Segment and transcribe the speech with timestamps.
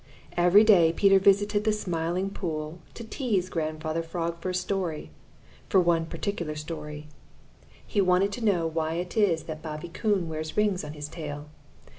[0.35, 5.11] Every day Peter visited the Smiling Pool to tease Grandfather Frog for a story
[5.69, 7.07] for one particular story.
[7.85, 11.49] He wanted to know why it is that Bobby Coon wears rings on his tail.